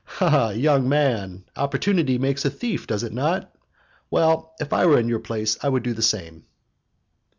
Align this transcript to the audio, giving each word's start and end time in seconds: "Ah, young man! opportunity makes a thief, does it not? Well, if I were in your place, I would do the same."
"Ah, 0.19 0.49
young 0.49 0.89
man! 0.89 1.43
opportunity 1.55 2.17
makes 2.17 2.43
a 2.43 2.49
thief, 2.49 2.87
does 2.87 3.03
it 3.03 3.13
not? 3.13 3.55
Well, 4.09 4.55
if 4.59 4.73
I 4.73 4.87
were 4.87 4.97
in 4.97 5.07
your 5.07 5.19
place, 5.19 5.59
I 5.61 5.69
would 5.69 5.83
do 5.83 5.93
the 5.93 6.01
same." 6.01 6.43